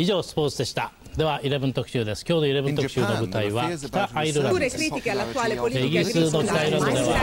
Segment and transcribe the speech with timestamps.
[0.00, 7.18] 以上スポーツでしたでは11特集です今日の11特集の舞台は北アイルランドですイギリスの北アイルランドでは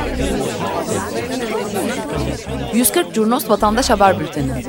[2.74, 4.64] 140 Curnos Vatandaş Haber Bülteni.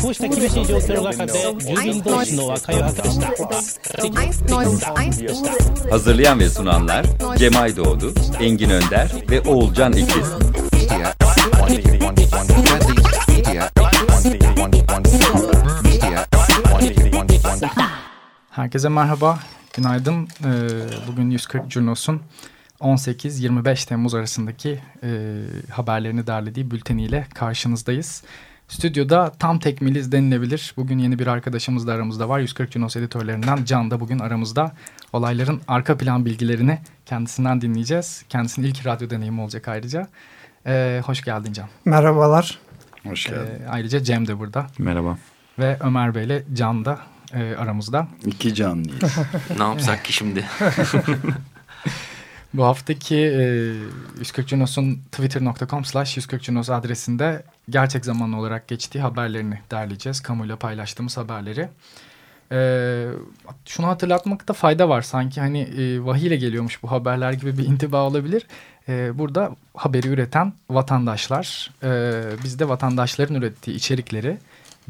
[0.00, 10.26] こうした厳しい状況の中で住民同士の和解を図りました Hazırlayan ve sunanlar Cemay Doğdu, Engin Önder ve Oğulcan İkiz.
[18.50, 19.38] Herkese merhaba,
[19.76, 20.28] günaydın.
[20.44, 20.68] Ee,
[21.08, 22.20] Bugün 140 Curnos'un
[22.80, 28.22] 18-25 Temmuz arasındaki e, haberlerini derlediği bülteniyle karşınızdayız.
[28.68, 30.74] Stüdyoda tam tekmiliz denilebilir.
[30.76, 32.40] Bugün yeni bir arkadaşımız da aramızda var.
[32.40, 34.72] 140 Curnos editörlerinden Can da bugün aramızda.
[35.12, 38.24] Olayların arka plan bilgilerini kendisinden dinleyeceğiz.
[38.28, 40.08] Kendisinin ilk radyo deneyimi olacak ayrıca.
[40.66, 41.68] Ee, hoş geldin Can.
[41.84, 42.58] Merhabalar.
[43.06, 43.62] Hoş geldin.
[43.64, 44.66] Ee, ayrıca Cem de burada.
[44.78, 45.18] Merhaba.
[45.58, 47.00] Ve Ömer Bey ile Can da
[47.34, 48.08] e, aramızda.
[48.26, 49.18] İki canlıyız.
[49.58, 50.44] ne yapsak ki şimdi?
[52.54, 53.72] Bu haftaki e,
[54.18, 60.20] 140 Cunos'un twitter.com slash 140 Cunos adresinde gerçek zamanlı olarak geçtiği haberlerini derleyeceğiz.
[60.20, 61.68] Kamuyla paylaştığımız haberleri.
[62.52, 62.58] E,
[63.64, 65.02] şunu hatırlatmakta fayda var.
[65.02, 68.46] Sanki hani e, vahiyle geliyormuş bu haberler gibi bir intiba olabilir.
[68.90, 71.70] E, burada haberi üreten vatandaşlar.
[71.82, 74.38] E, biz de vatandaşların ürettiği içerikleri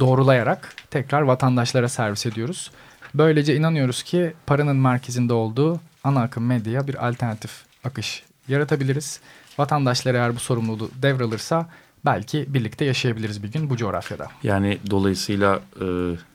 [0.01, 2.71] doğrulayarak tekrar vatandaşlara servis ediyoruz.
[3.15, 7.51] Böylece inanıyoruz ki paranın merkezinde olduğu ana akım medyaya bir alternatif
[7.85, 9.21] akış yaratabiliriz.
[9.59, 11.67] Vatandaşlar eğer bu sorumluluğu devralırsa
[12.05, 14.29] belki birlikte yaşayabiliriz bir gün bu coğrafyada.
[14.43, 15.87] Yani dolayısıyla e,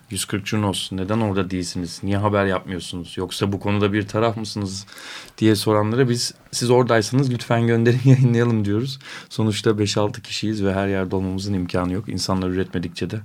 [0.09, 1.99] 140 Cunos neden orada değilsiniz?
[2.03, 3.17] Niye haber yapmıyorsunuz?
[3.17, 4.85] Yoksa bu konuda bir taraf mısınız
[5.37, 8.99] diye soranlara biz siz oradaysanız lütfen gönderin yayınlayalım diyoruz.
[9.29, 12.09] Sonuçta 5-6 kişiyiz ve her yerde olmamızın imkanı yok.
[12.09, 13.19] İnsanlar üretmedikçe de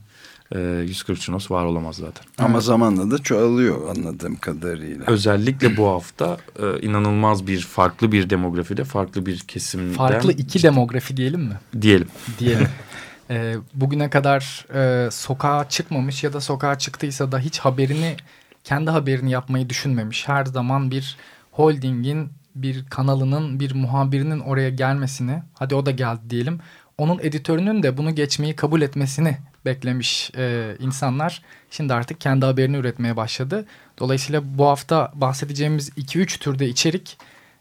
[0.55, 2.25] e, 140 Cunos var olamaz zaten.
[2.39, 5.05] Ama zamanla da çoğalıyor anladığım kadarıyla.
[5.07, 9.95] Özellikle bu hafta e, inanılmaz bir farklı bir demografide farklı bir kesimden.
[9.95, 11.59] Farklı iki demografi diyelim mi?
[11.83, 12.09] Diyelim.
[12.39, 12.69] Diyelim.
[13.31, 18.17] e, bugüne kadar e, sokağa çıkmamış ya da sokağa çıktıysa da hiç haberini
[18.65, 20.29] kendi haberini yapmayı düşünmemiş.
[20.29, 21.17] Her zaman bir
[21.51, 26.61] holdingin bir kanalının bir muhabirinin oraya gelmesini hadi o da geldi diyelim.
[26.99, 33.17] Onun editörünün de bunu geçmeyi kabul etmesini beklemiş e, insanlar şimdi artık kendi haberini üretmeye
[33.17, 33.67] başladı.
[33.99, 37.19] Dolayısıyla bu hafta bahsedeceğimiz 2-3 türde içerik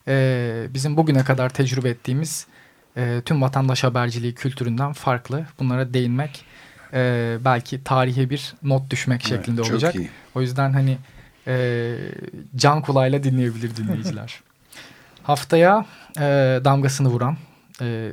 [0.08, 2.48] e, bizim bugüne kadar tecrübe ettiğimiz
[2.98, 5.46] e, tüm vatandaş haberciliği kültüründen farklı.
[5.60, 6.46] Bunlara değinmek
[6.94, 9.96] e, belki tarihe bir not düşmek Evet, şeklinde olacak.
[9.96, 10.10] iyi.
[10.36, 10.98] O yüzden hani
[11.48, 11.96] e,
[12.56, 14.42] can kulağıyla dinleyebilir dinleyiciler.
[15.24, 15.86] Haftaya
[16.18, 16.22] e,
[16.66, 17.38] damgasını vuran
[17.82, 18.12] e,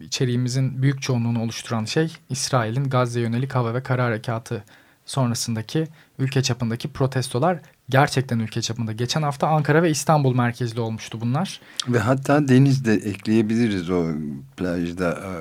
[0.00, 4.64] içeriğimizin büyük çoğunluğunu oluşturan şey İsrail'in Gazze yönelik hava ve kara harekatı
[5.06, 5.88] sonrasındaki
[6.18, 8.92] ülke çapındaki protestolar gerçekten ülke çapında.
[8.92, 11.60] Geçen hafta Ankara ve İstanbul merkezli olmuştu bunlar.
[11.88, 14.06] Ve hatta denizde ekleyebiliriz o
[14.56, 15.32] plajda e,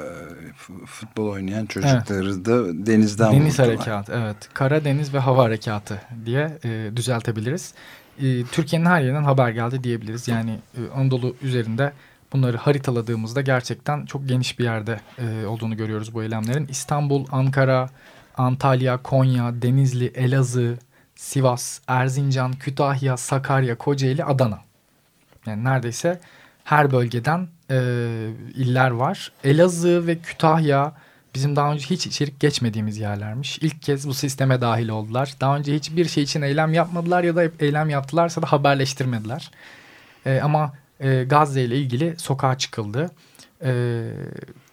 [0.86, 3.68] futbol oynayan çocukları da denizden Deniz vurdular.
[3.68, 4.38] harekatı evet.
[4.54, 7.74] Kara, deniz ve hava harekatı diye e, düzeltebiliriz.
[8.20, 10.28] E, Türkiye'nin her yerinden haber geldi diyebiliriz.
[10.28, 11.94] Yani e, Anadolu üzerinde
[12.34, 16.68] bunları haritaladığımızda gerçekten çok geniş bir yerde e, olduğunu görüyoruz bu eylemlerin.
[16.68, 17.90] İstanbul, Ankara,
[18.38, 20.78] Antalya, Konya, Denizli, Elazığ,
[21.16, 24.60] Sivas, Erzincan, Kütahya, Sakarya, Kocaeli, Adana.
[25.46, 26.20] Yani neredeyse
[26.64, 27.78] her bölgeden e,
[28.56, 29.32] iller var.
[29.44, 30.94] Elazığ ve Kütahya
[31.36, 33.58] bizim daha önce hiç içerik geçmediğimiz yerlermiş.
[33.58, 35.34] İlk kez bu sisteme dahil oldular.
[35.42, 39.52] Daha önce hiçbir şey için eylem yapmadılar ya da eylem yaptılarsa da haberleştirmediler.
[40.26, 43.12] E, ama e, Gazze ile ilgili sokağa çıkıldı.
[43.64, 44.04] E,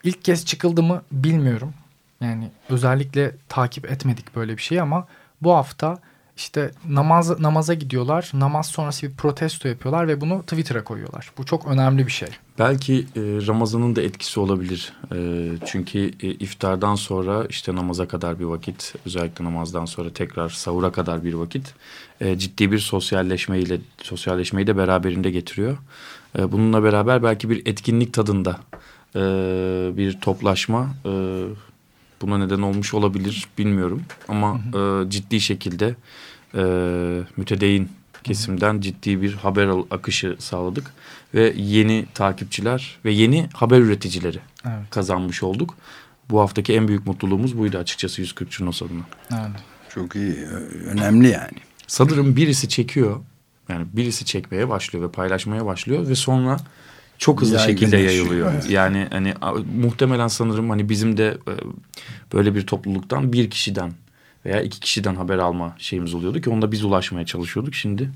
[0.04, 1.74] ilk kez çıkıldı mı bilmiyorum.
[2.20, 5.06] Yani özellikle takip etmedik böyle bir şey ama
[5.42, 5.98] bu hafta
[6.36, 8.30] işte namaz namaza gidiyorlar.
[8.34, 11.32] Namaz sonrası bir protesto yapıyorlar ve bunu Twitter'a koyuyorlar.
[11.38, 12.28] Bu çok önemli bir şey.
[12.58, 14.92] Belki e, Ramazan'ın da etkisi olabilir.
[15.14, 20.92] E, çünkü e, iftardan sonra işte namaza kadar bir vakit, özellikle namazdan sonra tekrar sahura
[20.92, 21.74] kadar bir vakit
[22.20, 25.78] e, ciddi bir sosyalleşmeyle sosyalleşmeyi de beraberinde getiriyor.
[26.38, 28.60] E, bununla beraber belki bir etkinlik tadında
[29.16, 29.20] e,
[29.96, 31.10] bir toplaşma e,
[32.22, 34.02] buna neden olmuş olabilir bilmiyorum.
[34.28, 35.94] Ama e, ciddi şekilde
[36.54, 36.62] e,
[37.36, 37.88] mütedeyin
[38.24, 40.92] kesimden ciddi bir haber akışı sağladık.
[41.34, 44.90] Ve yeni takipçiler ve yeni haber üreticileri Evet.
[44.90, 45.74] kazanmış olduk.
[46.30, 49.02] Bu haftaki en büyük mutluluğumuz buydu açıkçası 140 Cunos adına.
[49.32, 49.60] Evet.
[49.94, 50.32] Çok iyi.
[50.32, 51.58] ö- Önemli yani.
[51.90, 53.20] Sanırım birisi çekiyor.
[53.68, 56.56] Yani birisi çekmeye başlıyor ve paylaşmaya başlıyor ve sonra
[57.18, 58.52] çok hızlı şekilde yayılıyor.
[58.52, 58.70] Evet.
[58.70, 59.34] Yani hani
[59.80, 61.52] muhtemelen sanırım hani bizim de e,
[62.32, 63.92] böyle bir topluluktan bir kişiden
[64.44, 67.74] veya iki kişiden haber alma şeyimiz oluyordu ki onda biz ulaşmaya çalışıyorduk.
[67.74, 68.10] Şimdi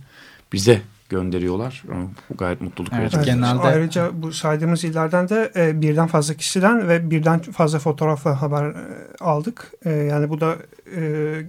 [0.53, 1.83] bize gönderiyorlar.
[2.31, 3.31] Bu gayet mutluluk evet, verici.
[3.31, 3.63] Genelde...
[3.63, 8.75] Ayrıca bu saydığımız illerden de e, birden fazla kişiden ve birden fazla fotoğrafla haber e,
[9.21, 9.73] aldık.
[9.85, 10.57] E, yani bu da
[10.97, 11.01] e,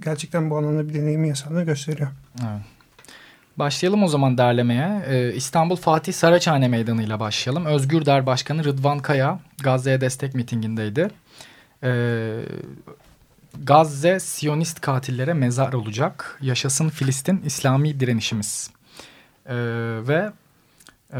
[0.06, 2.10] gerçekten bu alanda bir deneyimi yaşandığını gösteriyor.
[2.40, 2.62] Evet.
[3.58, 5.04] Başlayalım o zaman derlemeye.
[5.08, 7.66] Ee, İstanbul Fatih Saraçhane Meydanı ile başlayalım.
[7.66, 11.10] Özgür Der Başkanı Rıdvan Kaya Gazze'ye destek mitingindeydi.
[11.84, 12.42] Ee,
[13.64, 16.40] Gazze Siyonist katillere mezar olacak.
[16.42, 18.70] Yaşasın Filistin İslami direnişimiz.
[19.50, 19.56] Ee,
[20.08, 20.32] ve
[21.14, 21.20] e,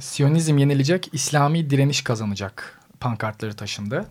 [0.00, 4.06] Siyonizm yenilecek, İslami direniş kazanacak pankartları taşındı.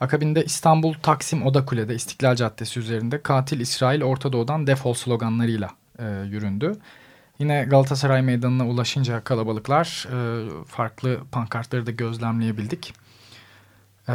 [0.00, 6.76] Akabinde İstanbul Taksim Odakule'de İstiklal Caddesi üzerinde katil İsrail Orta Doğu'dan defol sloganlarıyla e, yüründü.
[7.38, 12.94] Yine Galatasaray Meydanı'na ulaşınca kalabalıklar e, farklı pankartları da gözlemleyebildik.
[14.08, 14.14] E,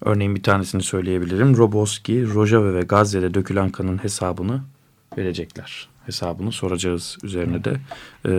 [0.00, 1.56] Örneğin bir tanesini söyleyebilirim.
[1.56, 4.60] Roboski, Rojava ve Gazze'de dökülen kanın hesabını
[5.18, 5.88] verecekler.
[6.06, 7.80] Hesabını soracağız üzerine de
[8.26, 8.32] e,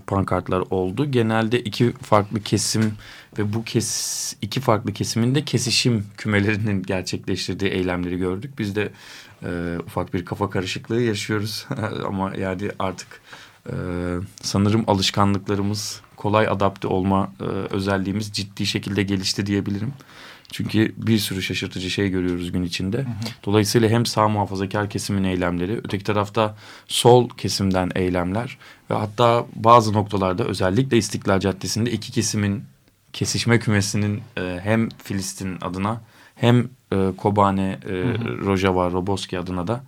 [0.00, 1.10] pankartlar oldu.
[1.10, 2.92] Genelde iki farklı kesim
[3.38, 8.58] ve bu kes iki farklı kesimin de kesişim kümelerinin gerçekleştirdiği eylemleri gördük.
[8.58, 8.92] Biz de
[9.42, 11.66] e, ufak bir kafa karışıklığı yaşıyoruz
[12.06, 13.20] ama yani artık
[13.66, 13.74] e,
[14.42, 19.92] sanırım alışkanlıklarımız kolay adapte olma e, özelliğimiz ciddi şekilde gelişti diyebilirim.
[20.52, 22.96] Çünkü bir sürü şaşırtıcı şey görüyoruz gün içinde.
[22.96, 23.06] Hı hı.
[23.44, 26.56] Dolayısıyla hem sağ muhafazakar kesimin eylemleri, öteki tarafta
[26.88, 28.58] sol kesimden eylemler
[28.90, 32.64] ve hatta bazı noktalarda özellikle İstiklal Caddesi'nde iki kesimin
[33.12, 36.00] kesişme kümesinin e, hem Filistin adına
[36.34, 37.92] hem e, Kobane, e,
[38.44, 39.84] Rojava, Roboski adına da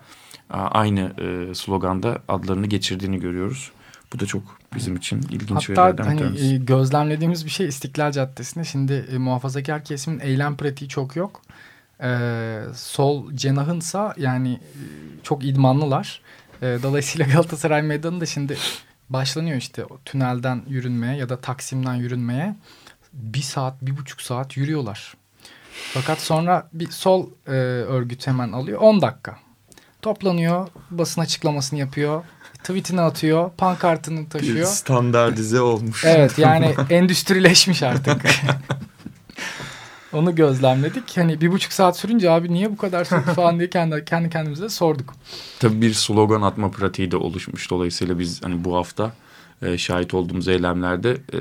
[0.51, 3.73] aynı e, sloganda adlarını geçirdiğini görüyoruz.
[4.15, 4.43] Bu da çok
[4.75, 6.55] bizim için ilginç Hatta verilerden hani, tanesi.
[6.55, 11.43] E, gözlemlediğimiz bir şey İstiklal Caddesi'nde şimdi e, muhafazakar kesimin eylem pratiği çok yok.
[12.03, 14.83] E, sol cenahınsa yani e,
[15.23, 16.21] çok idmanlılar.
[16.63, 18.57] E, dolayısıyla Galatasaray Meydanı da şimdi
[19.11, 22.57] başlanıyor işte o tünelden yürünmeye ya da Taksim'den yürünmeye.
[23.13, 25.15] Bir saat, bir buçuk saat yürüyorlar.
[25.95, 29.39] Fakat sonra bir sol e, örgüt hemen alıyor 10 dakika.
[30.03, 32.25] Toplanıyor, basın açıklamasını yapıyor
[32.63, 34.57] tweetini atıyor, pankartını taşıyor.
[34.57, 36.05] Bir standartize olmuş.
[36.05, 38.23] Evet yani endüstrileşmiş artık.
[40.13, 41.17] Onu gözlemledik.
[41.17, 44.69] Hani bir buçuk saat sürünce abi niye bu kadar sürdü falan diye kendi, kendi kendimize
[44.69, 45.15] sorduk.
[45.59, 47.71] Tabii bir slogan atma pratiği de oluşmuş.
[47.71, 49.13] Dolayısıyla biz hani bu hafta
[49.63, 51.39] e, şahit olduğumuz eylemlerde e,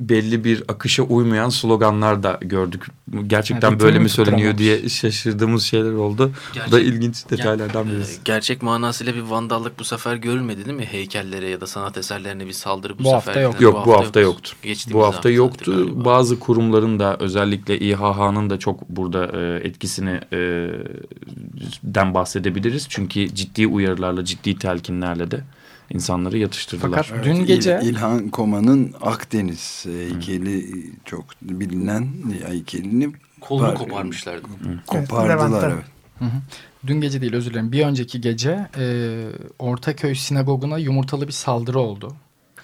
[0.00, 2.86] belli bir akışa uymayan sloganlar da gördük.
[3.26, 6.32] Gerçekten yani böyle mi söyleniyor diye şaşırdığımız şeyler oldu.
[6.52, 8.20] Gerçek, bu da ilginç detaylardan ger birisi.
[8.24, 10.84] Gerçek manasıyla bir vandallık bu sefer görülmedi değil mi?
[10.84, 13.14] Heykellere ya da sanat eserlerine bir saldırı bu, bu sefer.
[13.14, 13.60] Hafta yok.
[13.60, 14.52] Yok bu hafta yoktu.
[14.62, 15.72] Geçtiğimiz bu hafta, hafta yoktu.
[15.76, 16.04] Galiba.
[16.04, 20.70] Bazı kurumların da özellikle İHH'nın da çok burada e, etkisini e,
[21.82, 22.86] den bahsedebiliriz.
[22.88, 25.40] Çünkü ciddi uyarılarla, ciddi telkinlerle de
[25.90, 27.02] insanları yatıştırdılar.
[27.08, 32.08] Fakat dün gece İlhan Koma'nın Akdeniz heykeli çok bilinen
[32.46, 34.46] heykelini kolunu koparmışlardı.
[34.86, 35.84] Kopardılar evet.
[36.18, 36.40] Hı hı.
[36.86, 37.72] Dün gece değil özür dilerim.
[37.72, 39.26] Bir önceki gece e,
[39.58, 42.16] Ortaköy sinagoguna yumurtalı bir saldırı oldu.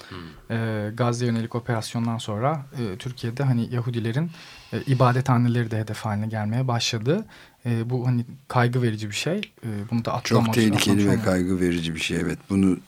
[0.08, 0.56] Hmm.
[0.56, 4.30] E, Gazze yönelik operasyondan sonra e, Türkiye'de hani Yahudilerin
[4.72, 7.24] e, ibadethaneleri de hedef haline gelmeye başladı.
[7.66, 9.36] E, bu hani kaygı verici bir şey.
[9.36, 12.38] E, bunu da atlamak Çok tehlikeli ve kaygı verici bir şey evet.
[12.50, 12.78] Bunu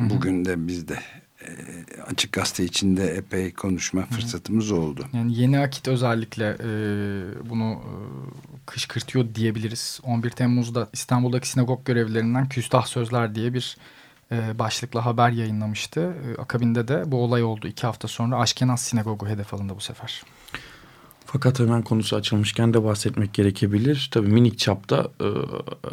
[0.00, 0.98] bugün de biz de
[1.42, 1.48] e,
[2.02, 5.06] açık gazete içinde epey konuşma fırsatımız oldu.
[5.12, 6.70] Yani yeni akit özellikle e,
[7.50, 7.92] bunu e,
[8.66, 10.00] kışkırtıyor diyebiliriz.
[10.02, 13.76] 11 Temmuz'da İstanbul'daki sinagog görevlilerinden küstah sözler diye bir
[14.32, 16.00] e, başlıkla haber yayınlamıştı.
[16.00, 17.68] E, akabinde de bu olay oldu.
[17.68, 20.22] iki hafta sonra Aşkenaz Sinagogu hedef alındı bu sefer.
[21.26, 24.08] Fakat hemen konusu açılmışken de bahsetmek gerekebilir.
[24.12, 25.28] Tabii minik çapta e,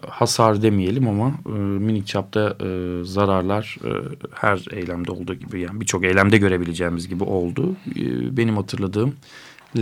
[0.10, 3.90] hasar demeyelim ama e, minik çapta e, zararlar e,
[4.34, 7.76] her eylemde olduğu gibi yani birçok eylemde görebileceğimiz gibi oldu.
[7.96, 9.14] E, benim hatırladığım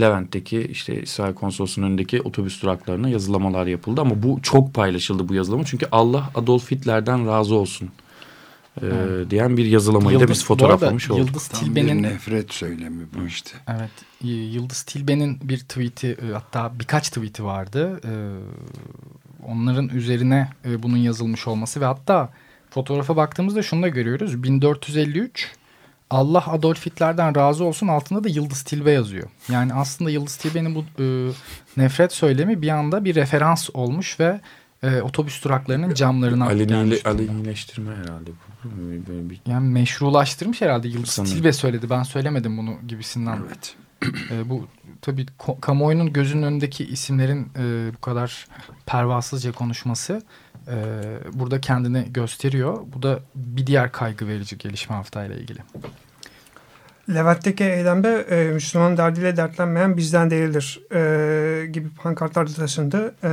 [0.00, 5.64] Levent'teki işte İsrail Konsolosluğu'nun önündeki otobüs duraklarına yazılamalar yapıldı ama bu çok paylaşıldı bu yazılama
[5.64, 7.88] çünkü Allah Adolf Hitler'den razı olsun
[8.80, 11.26] e, diyen bir yazılamayı Yıldız, da biz fotoğraflamış olduk.
[11.26, 13.50] Yıldız Tilbe'nin nefret söylemi bu işte.
[13.68, 13.90] Evet.
[14.22, 18.00] Yıldız Tilbe'nin bir tweet'i e, hatta birkaç tweet'i vardı.
[18.04, 18.12] E,
[19.46, 22.32] onların üzerine e, bunun yazılmış olması ve hatta
[22.70, 24.42] fotoğrafa baktığımızda şunu da görüyoruz.
[24.42, 25.52] 1453
[26.10, 29.28] Allah Adolf Hitler'den razı olsun altında da Yıldız Tilbe yazıyor.
[29.48, 30.84] Yani aslında Yıldız Tilbe'nin bu
[31.76, 34.40] nefret söylemi bir anda bir referans olmuş ve
[34.82, 38.68] e, otobüs duraklarının camlarına Aleniyle, alenileştirme herhalde bu.
[39.08, 39.40] Böyle bir...
[39.46, 41.34] Yani meşrulaştırmış herhalde Yıldız Sanırım.
[41.34, 41.90] Tilbe söyledi.
[41.90, 43.38] Ben söylemedim bunu gibisinden.
[43.46, 43.74] Evet.
[44.30, 44.66] E, bu
[45.02, 45.26] tabii
[45.60, 48.46] kamuoyunun gözünün önündeki isimlerin e, bu kadar
[48.86, 50.22] pervasızca konuşması
[50.68, 50.74] e,
[51.32, 52.78] burada kendini gösteriyor.
[52.94, 55.58] Bu da bir diğer kaygı verici gelişme haftayla ilgili.
[57.14, 63.14] Levent'teki eylemde e, Müslüman derdiyle dertlenmeyen bizden değildir e, gibi pankartlar da taşındı.
[63.24, 63.30] E,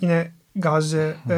[0.00, 1.36] yine Gazze e,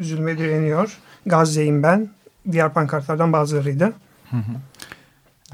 [0.00, 0.98] zulme direniyor.
[1.26, 2.10] Gazze'yim ben.
[2.52, 3.92] Diğer pankartlardan bazılarıydı.
[4.30, 4.52] Hı hı.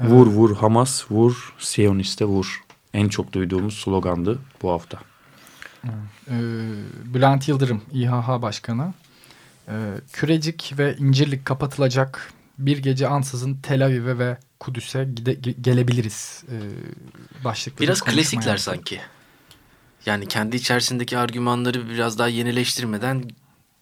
[0.01, 2.63] Vur vur Hamas, vur Siyoniste vur.
[2.93, 4.99] En çok duyduğumuz slogandı bu hafta.
[5.85, 5.89] Ee,
[7.13, 8.93] Bülent Yıldırım, İHH Başkanı.
[9.67, 9.73] Ee,
[10.13, 12.33] Kürecik ve İncirlik kapatılacak.
[12.57, 16.43] Bir gece ansızın Tel Aviv'e ve Kudüs'e gide, gelebiliriz.
[16.51, 16.55] Ee,
[17.79, 18.63] Biraz klasikler yaptı.
[18.63, 19.01] sanki.
[20.05, 23.23] Yani kendi içerisindeki argümanları biraz daha yenileştirmeden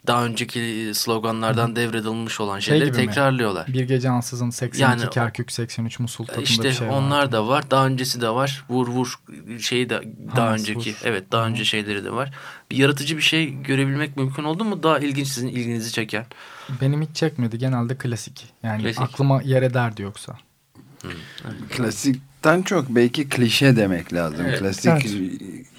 [0.08, 1.75] daha önceki sloganlardan Hı.
[1.75, 3.68] devredilmiş olan şey şeyleri şey tekrarlıyorlar.
[3.68, 3.74] Mi?
[3.74, 6.94] Bir gece ansızın 82 yani, Kerkük 83 Musul tadında işte bir şey var.
[6.94, 7.72] onlar da var.
[7.72, 8.65] Daha öncesi de var.
[8.70, 9.20] Vur vur
[9.60, 10.01] şeyi de
[10.36, 11.01] daha Hamas, önceki vur.
[11.03, 11.50] evet daha Hı.
[11.50, 12.32] önce şeyleri de var.
[12.72, 14.84] Bir yaratıcı bir şey görebilmek mümkün oldu mu?
[14.84, 16.25] Daha ilginç sizin ilginizi çeken.
[16.82, 17.58] Benim hiç çekmedi.
[17.58, 18.46] Genelde klasik.
[18.63, 19.01] Yani klasik.
[19.01, 20.38] aklıma yer ederdi yoksa.
[21.69, 24.45] Klasikten çok belki klişe demek lazım.
[24.45, 24.60] Evet.
[24.60, 25.05] Klasik evet.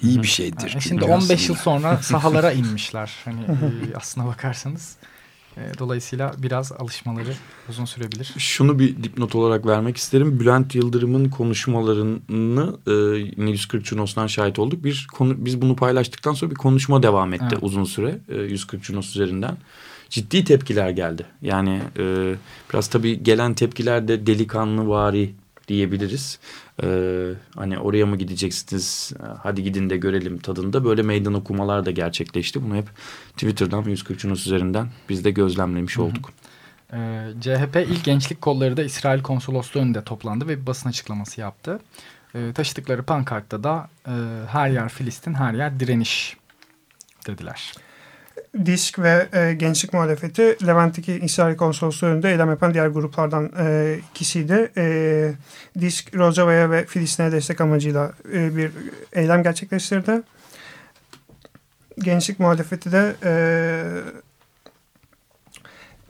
[0.01, 0.69] iyi bir şeydir.
[0.69, 1.41] Yani şimdi 15 aslında.
[1.41, 3.11] yıl sonra sahalara inmişler.
[3.25, 4.95] Hani e, aslına bakarsanız.
[5.57, 7.33] E, dolayısıyla biraz alışmaları
[7.69, 8.33] uzun sürebilir.
[8.37, 10.39] Şunu bir dipnot olarak vermek isterim.
[10.39, 12.91] Bülent Yıldırım'ın konuşmalarını e,
[13.37, 14.83] yine 140 Cunos'tan şahit olduk.
[14.83, 17.59] Bir konu, biz bunu paylaştıktan sonra bir konuşma devam etti evet.
[17.61, 19.57] uzun süre e, 140 Cunos üzerinden
[20.15, 21.25] ciddi tepkiler geldi.
[21.41, 22.35] Yani e,
[22.69, 25.33] biraz tabii gelen tepkiler de delikanlı vari
[25.67, 26.39] diyebiliriz.
[26.83, 32.63] Ee, hani oraya mı gideceksiniz hadi gidin de görelim tadında böyle meydan okumalar da gerçekleşti.
[32.63, 32.85] Bunu hep
[33.31, 36.31] Twitter'dan 140 Yunus üzerinden biz de gözlemlemiş olduk.
[36.89, 37.01] Hı hı.
[37.01, 41.79] Ee, CHP ilk gençlik kolları da İsrail konsolosluğu önünde toplandı ve bir basın açıklaması yaptı.
[42.35, 44.13] Ee, taşıdıkları pankartta da e,
[44.47, 46.37] her yer Filistin her yer direniş
[47.27, 47.73] dediler.
[48.65, 54.71] Disk ve e, Gençlik Muhalefeti Levent'teki İsrail Konsolosluğu önünde eylem yapan diğer gruplardan e, ikisiydi.
[54.77, 55.33] E,
[55.79, 58.71] Disk, Rojava'ya ve Filistin'e destek amacıyla e, bir
[59.13, 60.21] eylem gerçekleştirdi.
[61.99, 63.33] Gençlik Muhalefeti de e,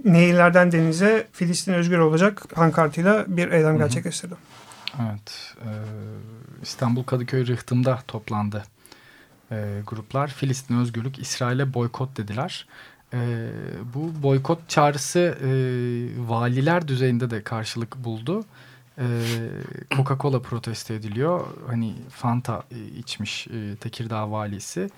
[0.05, 4.35] Nehirlerden denize Filistin özgür olacak pankartıyla bir eylem gerçekleştirdi.
[5.01, 5.55] Evet.
[5.61, 5.69] E,
[6.61, 8.63] İstanbul Kadıköy Rıhtım'da toplandı
[9.51, 12.67] e, gruplar Filistin özgürlük İsrail'e boykot dediler.
[13.13, 13.49] E,
[13.93, 15.49] bu boykot çağrısı e,
[16.29, 18.45] valiler düzeyinde de karşılık buldu.
[18.97, 19.05] E,
[19.91, 21.45] Coca-Cola protesto ediliyor.
[21.67, 24.89] Hani Fanta e, içmiş e, Tekirdağ valisi.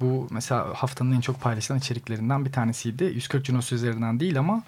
[0.00, 3.04] Bu mesela haftanın en çok paylaşılan içeriklerinden bir tanesiydi.
[3.04, 4.62] 140 Cunos üzerinden değil ama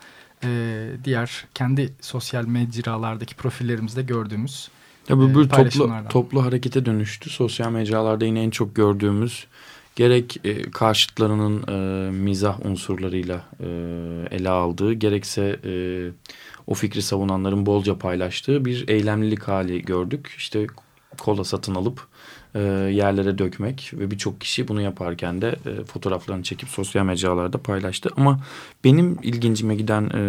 [0.44, 4.70] e, diğer kendi sosyal mecralardaki profillerimizde gördüğümüz
[5.09, 7.31] ya bu bir toplu, toplu harekete dönüştü.
[7.31, 9.47] Sosyal mecralarda yine en çok gördüğümüz
[9.99, 13.67] gerek e, karşıtlarının e, mizah unsurlarıyla e,
[14.31, 15.73] ele aldığı gerekse e,
[16.67, 20.35] o fikri savunanların bolca paylaştığı bir eylemlilik hali gördük.
[20.37, 20.67] İşte
[21.19, 22.07] kola satın alıp
[22.55, 22.61] e,
[22.93, 28.11] yerlere dökmek ve birçok kişi bunu yaparken de e, fotoğraflarını çekip sosyal mecralarda paylaştı.
[28.17, 28.41] Ama
[28.85, 30.23] benim ilgincime giden e,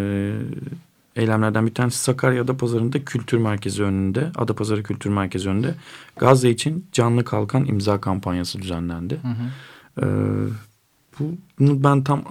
[1.19, 5.75] eylemlerden bir tanesi Sakarya'da pazarında kültür merkezi önünde, Adapazarı Kültür Merkezi önünde
[6.17, 9.19] Gazze için canlı kalkan imza kampanyası düzenlendi.
[9.21, 9.45] Hı hı.
[10.01, 10.68] Ee,
[11.59, 12.23] bunu ben tam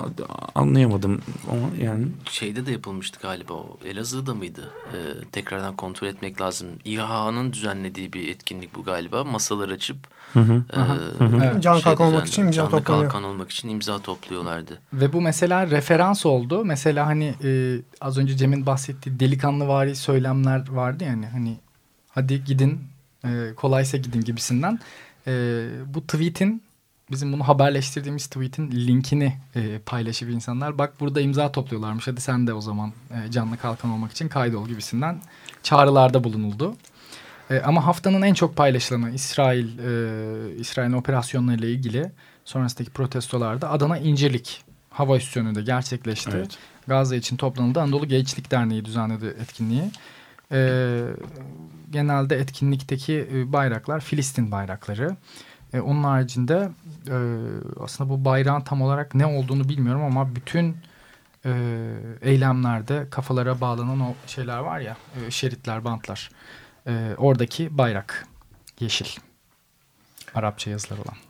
[0.55, 2.07] anlayamadım ama yani.
[2.31, 4.71] Şeyde de yapılmıştı galiba o Elazığ'da mıydı?
[4.95, 6.69] Ee, tekrardan kontrol etmek lazım.
[6.85, 9.25] İHA'nın düzenlediği bir etkinlik bu galiba.
[9.25, 9.97] Masalar açıp
[10.33, 10.63] hı hı.
[10.73, 10.77] E,
[11.19, 11.45] hı hı.
[11.45, 11.63] Evet.
[11.63, 13.03] can kalkan olmak için imza canlı topluyor.
[13.03, 14.81] kalkan olmak için imza topluyorlardı.
[14.93, 16.65] Ve bu mesela referans oldu.
[16.65, 21.57] Mesela hani e, az önce Cem'in bahsettiği delikanlı vari söylemler vardı yani hani
[22.09, 22.81] hadi gidin
[23.25, 24.79] e, kolaysa gidin gibisinden.
[25.27, 26.63] E, bu tweet'in
[27.11, 32.53] bizim bunu haberleştirdiğimiz tweet'in linkini e, paylaşıp insanlar bak burada imza topluyorlarmış hadi sen de
[32.53, 35.21] o zaman e, canlı kalkan olmak için kaydol gibisinden
[35.63, 36.77] çağrılarda bulunuldu.
[37.51, 42.13] E, ama haftanın en çok paylaşılanı İsrail e, İsrail'in operasyonlarıyla ilgili
[42.45, 46.31] sonrasındaki protestolarda Adana İncirlik hava üssü gerçekleşti.
[46.35, 46.59] Evet.
[46.87, 47.81] Gazze için toplanıldı.
[47.81, 49.91] Anadolu Gençlik Derneği düzenledi etkinliği.
[50.53, 51.03] E,
[51.91, 55.17] genelde etkinlikteki e, bayraklar Filistin bayrakları.
[55.73, 56.71] E, onun haricinde
[57.09, 57.17] e,
[57.81, 60.77] aslında bu bayrağın tam olarak ne olduğunu bilmiyorum ama bütün
[61.45, 61.51] e,
[62.23, 64.97] eylemlerde kafalara bağlanan o şeyler var ya
[65.27, 66.31] e, şeritler, bantlar.
[66.87, 68.27] E, oradaki bayrak
[68.81, 69.21] yeşil.
[70.35, 71.28] Arapça yazılar olan.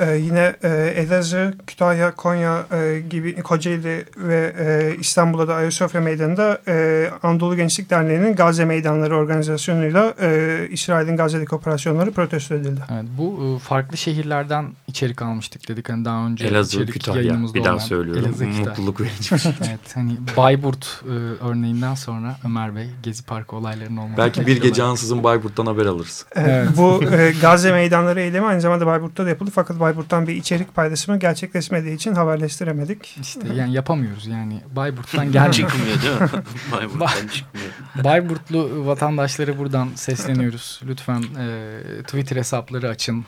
[0.00, 6.60] E, yine e, Elazığ, Kütahya, Konya e, gibi Kocaeli ve e, İstanbul'da da Ayasofya Meydanı'nda
[6.68, 12.80] e, Anadolu Gençlik Derneği'nin Gazze Meydanları organizasyonuyla e, İsrail'in Gazze'deki operasyonları protesto edildi.
[12.92, 17.78] Evet, bu e, farklı şehirlerden içerik almıştık dedik hani daha önce Elazığ, Kütahya bir daha
[17.78, 18.24] söylüyorum.
[18.24, 19.52] Elazığ, Mutluluk verici bir şey.
[19.60, 21.12] evet, hani Bayburt e,
[21.44, 24.18] örneğinden sonra Ömer Bey Gezi Parkı olaylarının olması.
[24.18, 26.26] Belki bir gece ansızın Bayburt'tan haber alırız.
[26.34, 26.68] Evet.
[26.76, 31.18] bu e, Gazze Meydanları eylemi aynı zamanda Bayburt'ta da yapıldı fakat Bayburt'tan bir içerik paylaşımı
[31.18, 33.16] gerçekleşmediği için haberleştiremedik.
[33.20, 35.52] İşte yani yapamıyoruz yani Bayburt'tan gelmiyor.
[35.52, 36.28] çıkmıyor değil mi?
[36.72, 37.68] Bayburt'tan çıkmıyor.
[38.04, 40.80] Bayburtlu vatandaşları buradan sesleniyoruz.
[40.86, 43.24] Lütfen e, Twitter hesapları açın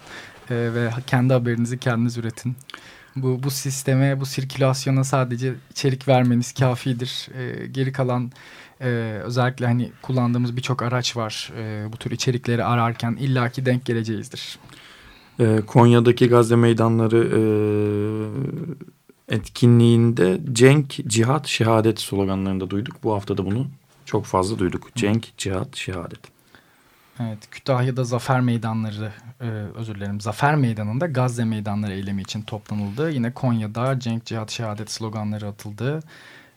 [0.51, 2.57] e, ve kendi haberinizi kendiniz üretin.
[3.17, 7.29] Bu, bu sisteme, bu sirkülasyona sadece içerik vermeniz kafidir.
[7.39, 8.33] E, geri kalan
[8.81, 8.87] e,
[9.25, 11.53] özellikle hani kullandığımız birçok araç var.
[11.59, 14.59] E, bu tür içerikleri ararken illaki denk geleceğizdir.
[15.41, 17.43] E, Konya'daki Gazze meydanları e,
[19.35, 22.97] etkinliğinde cenk, cihat, şehadet sloganlarında duyduk.
[23.05, 23.67] Bu hafta da bunu
[24.05, 24.95] çok fazla duyduk.
[24.95, 26.21] Cenk, cihat, şehadet.
[27.21, 33.11] Evet, Kütahya'da Zafer Meydanları, e, özür dilerim, Zafer Meydanı'nda Gazze Meydanları eylemi için toplanıldı.
[33.11, 36.01] Yine Konya'da Cenk, Cihat, Şehadet sloganları atıldı.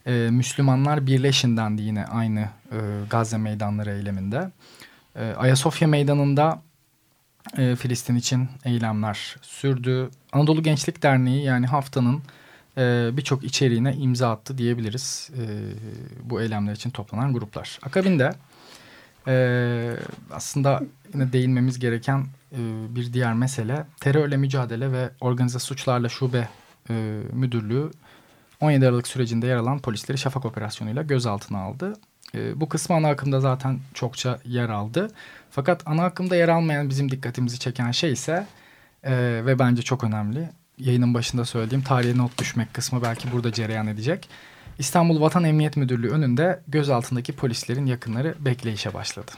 [0.08, 2.40] E, Müslümanlar birleşin dendi yine aynı
[2.72, 2.78] e,
[3.10, 4.52] Gazze Meydanları eyleminde.
[5.16, 6.62] E, Ayasofya Meydanı'nda
[7.58, 10.10] e, Filistin için eylemler sürdü.
[10.32, 12.22] Anadolu Gençlik Derneği yani haftanın
[12.78, 15.44] e, birçok içeriğine imza attı diyebiliriz e,
[16.30, 17.80] bu eylemler için toplanan gruplar.
[17.84, 18.34] Akabinde
[19.28, 19.96] e,
[20.32, 20.84] aslında
[21.14, 22.60] yine değinmemiz gereken e,
[22.96, 26.50] bir diğer mesele terörle mücadele ve organize suçlarla şube
[26.90, 27.92] e, müdürlüğü
[28.62, 31.94] 17 Aralık sürecinde yer alan polisleri Şafak operasyonuyla gözaltına aldı.
[32.34, 35.12] E, bu kısmı ana akımda zaten çokça yer aldı.
[35.52, 38.48] Fakat ana akımda yer almayan bizim dikkatimizi çeken şey ise
[39.04, 40.50] e, ve bence çok önemli.
[40.78, 44.30] Yayının başında söylediğim tarihe not düşmek kısmı belki burada cereyan edecek.
[44.80, 49.32] İstanbul Vatan Emniyet Müdürlüğü önünde gözaltındaki polislerin yakınları bekleyişe başladı.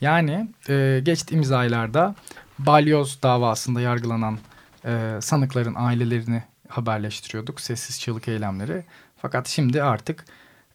[0.00, 2.14] Yani e, geçtiğimiz aylarda
[2.58, 4.38] balyoz davasında yargılanan
[4.84, 7.60] e, sanıkların ailelerini haberleştiriyorduk.
[7.60, 8.84] Sessiz çığlık eylemleri.
[9.16, 10.24] Fakat şimdi artık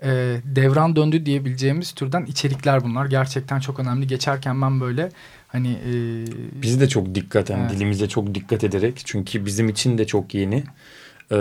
[0.03, 3.05] e, devran döndü diyebileceğimiz türden içerikler bunlar.
[3.05, 4.07] Gerçekten çok önemli.
[4.07, 5.09] Geçerken ben böyle
[5.47, 5.71] hani...
[5.71, 5.93] E,
[6.61, 7.71] Biz de çok dikkat, yani evet.
[7.71, 9.01] dilimize çok dikkat ederek.
[9.05, 10.63] Çünkü bizim için de çok yeni.
[11.31, 11.35] E,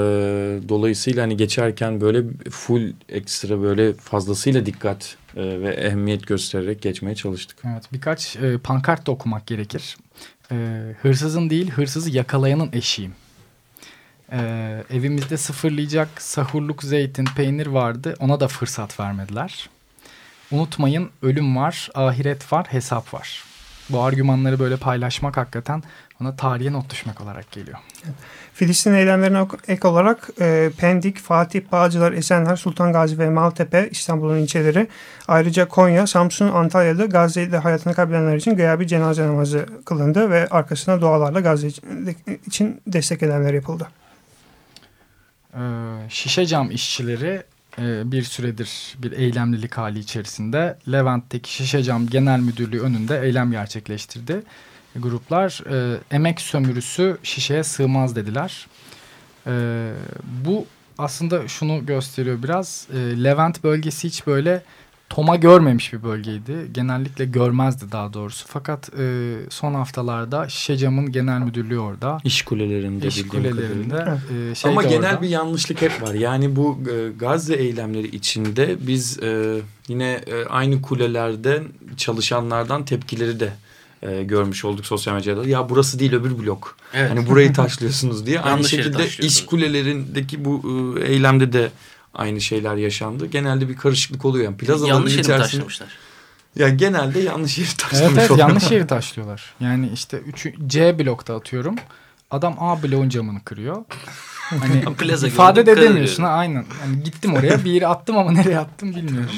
[0.69, 7.59] dolayısıyla hani geçerken böyle full ekstra böyle fazlasıyla dikkat e, ve ehemmiyet göstererek geçmeye çalıştık.
[7.65, 9.97] Evet birkaç e, pankart da okumak gerekir.
[10.53, 13.13] E, hırsızın değil hırsızı yakalayanın eşiyim.
[14.33, 18.15] Ee, evimizde sıfırlayacak sahurluk zeytin, peynir vardı.
[18.21, 19.71] Ona da fırsat vermediler.
[20.51, 23.45] Unutmayın ölüm var, ahiret var, hesap var.
[23.91, 25.83] Bu argümanları böyle paylaşmak hakikaten
[26.21, 27.79] ona tarihe not düşmek olarak geliyor.
[28.55, 34.89] Filistin eylemlerine ek olarak e, Pendik, Fatih, Bağcılar, Esenler, Sultan Gazi ve Maltepe İstanbul'un ilçeleri
[35.29, 41.41] ayrıca Konya, Samsun, Antalya'da Gazze'de hayatını kaybedenler için bir cenaze namazı kılındı ve arkasına dualarla
[41.41, 41.69] Gazze
[42.47, 43.89] için destek edenler yapıldı.
[45.55, 45.59] Ee,
[46.09, 47.43] şişe cam işçileri
[47.79, 54.43] e, bir süredir bir eylemlilik hali içerisinde Levent'teki Şişe Cam Genel Müdürlüğü önünde eylem gerçekleştirdi.
[54.97, 58.67] Gruplar e, emek sömürüsü şişeye sığmaz dediler.
[59.47, 59.53] E,
[60.47, 60.67] bu
[60.99, 62.89] aslında şunu gösteriyor biraz.
[62.95, 64.63] Levent bölgesi hiç böyle
[65.15, 66.53] Toma görmemiş bir bölgeydi.
[66.73, 68.45] Genellikle görmezdi daha doğrusu.
[68.49, 72.19] Fakat e, son haftalarda Şişecam'ın genel müdürlüğü orada.
[72.25, 73.07] İş kulelerinde.
[73.07, 74.19] İş kulelerinde.
[74.51, 75.23] E, şey Ama genel orada.
[75.23, 76.15] bir yanlışlık hep var.
[76.15, 81.63] Yani bu e, Gazze eylemleri içinde biz e, yine e, aynı kulelerde
[81.97, 83.53] çalışanlardan tepkileri de
[84.03, 85.49] e, görmüş olduk sosyal medyada.
[85.49, 86.77] Ya burası değil öbür blok.
[86.95, 87.11] Evet.
[87.11, 88.41] Hani burayı taşlıyorsunuz diye.
[88.41, 90.63] aynı şekilde iş kulelerindeki bu
[90.99, 91.71] e, eylemde de
[92.15, 93.27] aynı şeyler yaşandı.
[93.27, 94.45] Genelde bir karışıklık oluyor.
[94.45, 95.33] Yani plazaların yanlış içerisinde...
[95.33, 95.89] Yeri taşlamışlar?
[96.57, 99.55] Yani genelde yanlış yeri taşlamış Evet evet yanlış yeri taşlıyorlar.
[99.61, 101.77] Yani işte üçü, C blokta atıyorum.
[102.31, 103.85] Adam A bloğun camını kırıyor.
[104.61, 106.65] Hani Plaza ifade de edemiyorsun ha aynen.
[106.85, 109.31] Yani gittim oraya bir yeri attım ama nereye attım bilmiyorum.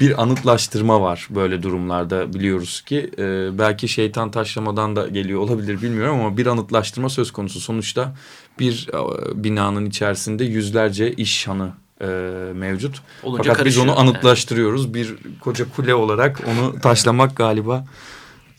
[0.00, 3.10] Bir anıtlaştırma var böyle durumlarda biliyoruz ki.
[3.18, 7.60] E, belki şeytan taşlamadan da geliyor olabilir bilmiyorum ama bir anıtlaştırma söz konusu.
[7.60, 8.14] Sonuçta
[8.58, 12.06] bir e, binanın içerisinde yüzlerce iş hanı e,
[12.54, 13.02] mevcut.
[13.22, 14.84] Olunca Fakat biz onu anıtlaştırıyoruz.
[14.84, 14.94] Yani.
[14.94, 17.84] Bir koca kule olarak onu taşlamak galiba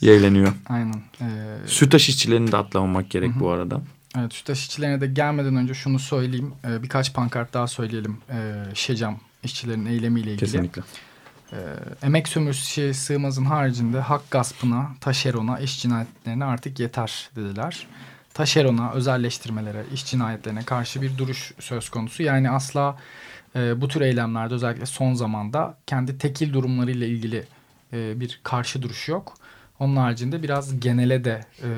[0.02, 0.54] yeğleniyor.
[0.69, 1.02] Aynen.
[1.21, 1.25] Ee...
[1.65, 3.39] Sütaş işçilerini de atlamamak gerek Hı-hı.
[3.39, 3.82] bu arada.
[4.17, 6.54] Evet Sütaş işçilerine de gelmeden önce şunu söyleyeyim.
[6.67, 8.17] Ee, birkaç pankart daha söyleyelim.
[8.30, 10.45] Ee, Şecam işçilerin eylemiyle ilgili.
[10.45, 10.82] Kesinlikle.
[11.54, 11.58] Ee,
[12.04, 17.88] emek sömürüsü sığmazın haricinde hak gaspına, taşerona, iş cinayetlerine artık yeter dediler.
[18.39, 22.23] Taşerona, özelleştirmelere, iş cinayetlerine karşı bir duruş söz konusu.
[22.23, 22.97] Yani asla
[23.56, 27.45] e, bu tür eylemlerde özellikle son zamanda kendi tekil durumlarıyla ilgili
[27.93, 29.34] e, bir karşı duruş yok.
[29.80, 31.69] Onun haricinde biraz genele de e,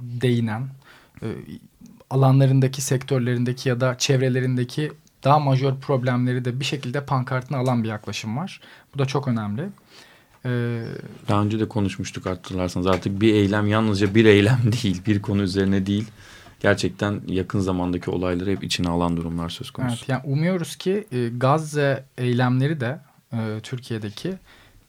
[0.00, 0.68] değinen,
[1.22, 1.26] e,
[2.10, 4.92] alanlarındaki, sektörlerindeki ya da çevrelerindeki
[5.24, 8.60] daha majör problemleri de bir şekilde pankartına alan bir yaklaşım var.
[8.94, 9.68] Bu da çok önemli.
[10.46, 10.84] Ee,
[11.28, 15.86] Daha önce de konuşmuştuk hatırlarsanız artık bir eylem yalnızca bir eylem değil, bir konu üzerine
[15.86, 16.06] değil.
[16.60, 19.96] Gerçekten yakın zamandaki olayları hep içine alan durumlar söz konusu.
[19.98, 23.00] Evet, yani umuyoruz ki e, Gazze eylemleri de
[23.32, 24.34] e, Türkiye'deki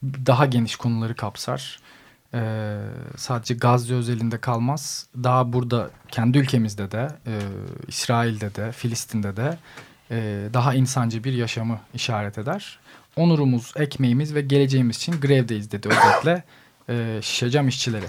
[0.03, 1.79] daha geniş konuları kapsar.
[2.33, 2.77] E,
[3.17, 5.07] sadece Gazze özelinde kalmaz.
[5.23, 7.33] Daha burada kendi ülkemizde de, e,
[7.87, 9.57] İsrail'de de, Filistin'de de
[10.11, 12.79] e, daha insancı bir yaşamı işaret eder.
[13.15, 16.43] Onurumuz, ekmeğimiz ve geleceğimiz için grevdeyiz dedi özetle
[16.89, 18.05] e, şişecam işçileri.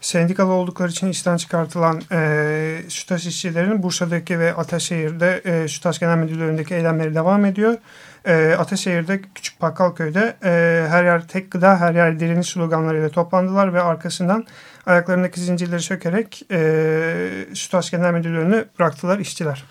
[0.00, 6.74] Sendikalı oldukları için işten çıkartılan e, Sütaş işçilerinin Bursa'daki ve Ataşehir'de e, Sütaş Genel Müdürlüğü'ndeki
[6.74, 7.78] eylemleri devam ediyor.
[8.24, 13.82] E, Ataşehir'de Küçük Bakkalköy'de e, her yer tek gıda, her yer direniş sloganlarıyla toplandılar ve
[13.82, 14.46] arkasından
[14.86, 19.64] ayaklarındaki zincirleri sökerek e, Sütaş Genel Müdürlüğü'nü bıraktılar işçiler.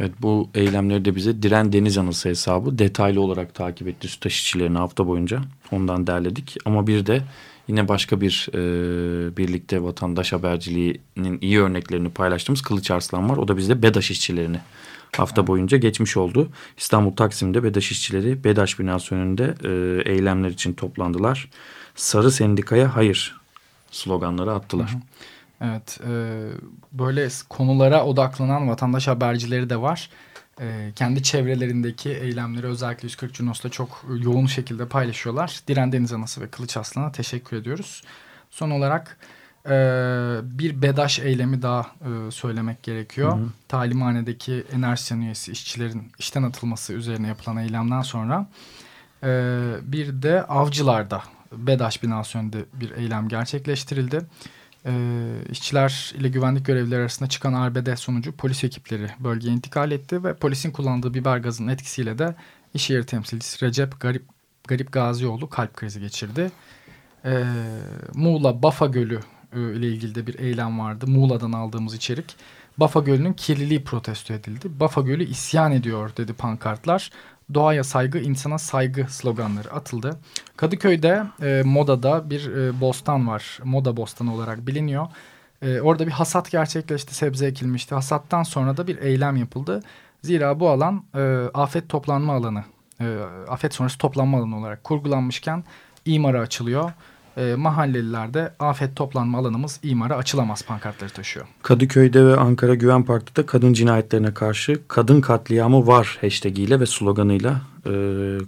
[0.00, 4.78] Evet bu eylemleri de bize Diren Deniz Anısı hesabı detaylı olarak takip etti sütaş işçilerini
[4.78, 5.40] hafta boyunca.
[5.72, 7.22] Ondan derledik ama bir de
[7.68, 13.36] yine başka bir e, birlikte vatandaş haberciliğinin iyi örneklerini paylaştığımız Kılıç Arslan var.
[13.36, 14.58] O da bizde BEDAŞ işçilerini
[15.16, 16.48] hafta boyunca geçmiş oldu.
[16.78, 21.50] İstanbul Taksim'de BEDAŞ işçileri BEDAŞ binası önünde e, eylemler için toplandılar.
[21.94, 23.36] Sarı sendikaya hayır
[23.90, 24.90] sloganları attılar.
[24.90, 25.00] Hı hı.
[25.60, 26.10] Evet, e,
[26.92, 30.10] böyle konulara odaklanan vatandaş habercileri de var.
[30.60, 35.60] E, kendi çevrelerindeki eylemleri özellikle 140 Cunos'ta çok yoğun şekilde paylaşıyorlar.
[35.68, 38.02] Diren Deniz Anası ve Kılıç Aslan'a teşekkür ediyoruz.
[38.50, 39.18] Son olarak
[39.66, 39.70] e,
[40.42, 43.38] bir BEDAŞ eylemi daha e, söylemek gerekiyor.
[43.38, 43.48] Hı hı.
[43.68, 48.46] Talimhanedeki enerjisyen üyesi işçilerin işten atılması üzerine yapılan eylemden sonra
[49.22, 49.28] e,
[49.82, 54.26] bir de Avcılar'da BEDAŞ binası önünde bir eylem gerçekleştirildi
[54.86, 54.92] e,
[55.50, 60.70] işçiler ile güvenlik görevlileri arasında çıkan arbede sonucu polis ekipleri bölgeye intikal etti ve polisin
[60.70, 62.34] kullandığı biber gazının etkisiyle de
[62.74, 64.24] iş yeri temsilcisi Recep Garip,
[64.68, 66.50] Garip Gazioğlu kalp krizi geçirdi.
[67.24, 67.44] E,
[68.14, 69.20] Muğla Bafa Gölü
[69.52, 71.06] e, ile ilgili de bir eylem vardı.
[71.06, 72.36] Muğla'dan aldığımız içerik.
[72.78, 74.80] Bafa Gölü'nün kirliliği protesto edildi.
[74.80, 77.10] Bafa Gölü isyan ediyor dedi pankartlar
[77.54, 80.18] doğaya saygı, insana saygı sloganları atıldı.
[80.56, 83.58] Kadıköy'de e, Moda'da bir e, bostan var.
[83.64, 85.06] Moda bostanı olarak biliniyor.
[85.62, 87.94] E, orada bir hasat gerçekleşti, sebze ekilmişti.
[87.94, 89.82] Hasattan sonra da bir eylem yapıldı.
[90.22, 92.64] Zira bu alan e, afet toplanma alanı,
[93.00, 95.64] e, afet sonrası toplanma alanı olarak kurgulanmışken
[96.04, 96.92] imara açılıyor
[97.36, 101.46] e, mahallelilerde afet toplanma alanımız imara açılamaz pankartları taşıyor.
[101.62, 106.86] Kadıköy'de ve Ankara Güven Park'ta da kadın cinayetlerine karşı kadın katliamı var hashtag ile ve
[106.86, 107.60] sloganıyla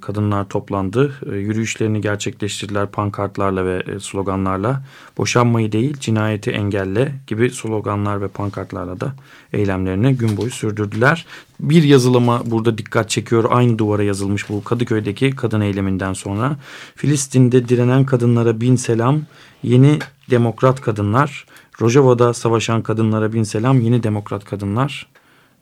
[0.01, 1.12] kadınlar toplandı.
[1.33, 4.83] E, yürüyüşlerini gerçekleştirdiler pankartlarla ve e, sloganlarla.
[5.18, 9.12] Boşanmayı değil cinayeti engelle gibi sloganlar ve pankartlarla da
[9.53, 11.27] eylemlerini gün boyu sürdürdüler.
[11.61, 13.44] Bir yazılama burada dikkat çekiyor.
[13.51, 16.57] Aynı duvara yazılmış bu Kadıköy'deki kadın eyleminden sonra.
[16.96, 19.20] Filistin'de direnen kadınlara bin selam.
[19.62, 19.98] Yeni
[20.31, 21.46] demokrat kadınlar.
[21.81, 23.81] Rojava'da savaşan kadınlara bin selam.
[23.81, 25.07] Yeni demokrat kadınlar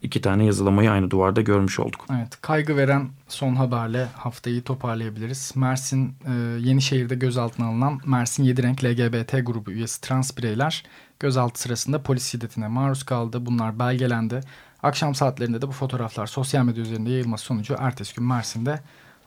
[0.02, 2.06] iki tane yazılamayı aynı duvarda görmüş olduk.
[2.10, 5.52] Evet, kaygı veren son haberle haftayı toparlayabiliriz.
[5.56, 6.32] Mersin e,
[6.68, 10.84] Yenişehir'de gözaltına alınan Mersin 7 renk LGBT grubu üyesi trans bireyler
[11.20, 13.46] gözaltı sırasında polis şiddetine maruz kaldı.
[13.46, 14.40] Bunlar belgelendi.
[14.82, 18.80] Akşam saatlerinde de bu fotoğraflar sosyal medya üzerinde yayılması sonucu ertesi gün Mersin'de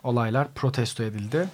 [0.03, 1.47] olaylar protesto edildi.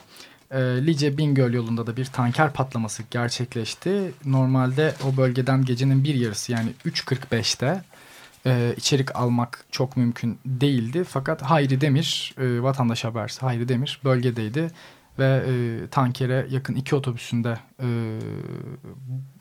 [0.52, 4.12] E, Lice Bingöl yolunda da bir tanker patlaması gerçekleşti.
[4.26, 7.84] Normalde o bölgeden gecenin bir yarısı yani 3.45'te
[8.46, 11.04] e, içerik almak çok mümkün değildi.
[11.04, 14.72] Fakat Hayri Demir, e, vatandaş habersi Hayri Demir bölgedeydi
[15.20, 17.88] ve e, tankere yakın iki otobüsünde e,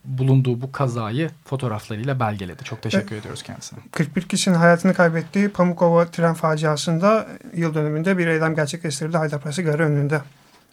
[0.04, 2.64] bulunduğu bu kazayı fotoğraflarıyla belgeledi.
[2.64, 3.20] Çok teşekkür evet.
[3.20, 3.78] ediyoruz kendisine.
[3.92, 10.20] 41 kişinin hayatını kaybettiği Pamukova tren faciasında yıl dönümünde bir eylem gerçekleştirildi Haydarpaşa Garı önünde.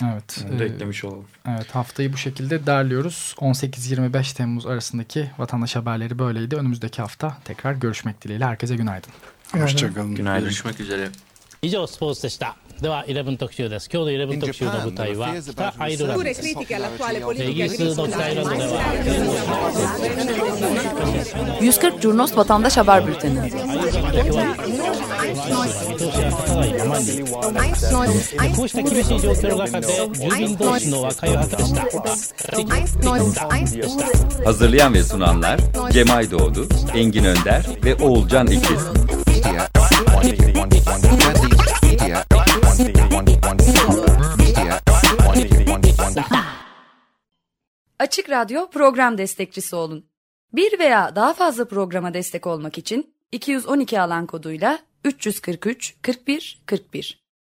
[0.02, 0.44] Evet.
[0.48, 1.24] Bunu da e, eklemiş olalım.
[1.48, 3.34] Evet haftayı bu şekilde derliyoruz.
[3.38, 6.56] 18-25 Temmuz arasındaki vatandaş haberleri böyleydi.
[6.56, 8.44] Önümüzdeki hafta tekrar görüşmek dileğiyle.
[8.44, 9.10] Herkese günaydın.
[9.52, 10.14] Hoşçakalın.
[10.14, 10.44] Günaydın.
[10.44, 11.10] Görüşmek üzere.
[11.62, 12.54] 以上スポーツでした。
[12.80, 16.64] では11特集です今日の11特集の舞台は北アイルランドですイギ
[17.62, 18.82] リスの北アイルランドでは
[21.58, 23.50] 140 Curnos Vatandaş Haber Bülteni
[25.30, 27.22] 方が山にで
[28.56, 31.86] こうした厳しい状況の中で住民同士の和解を果たした
[34.44, 38.86] Hazırlayan ve sunanlar Cemay Doğdu, Engin Önder ve Oğulcan İkiz.
[47.98, 50.06] Açık Radyo program destekçisi olun.
[50.52, 57.20] Bir veya daha fazla programa destek olmak için 212 alan koduyla 343 41 41